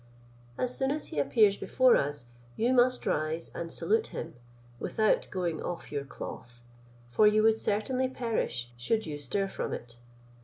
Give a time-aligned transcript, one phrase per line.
[0.57, 4.33] As soon as he appears before us, you must rise and salute him,
[4.79, 6.63] without going off your cloth;
[7.11, 9.97] for you would certainly perish, should you stir from it.